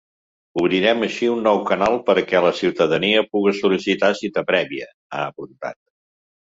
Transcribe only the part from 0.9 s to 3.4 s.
així un nou canal perquè la ciutadania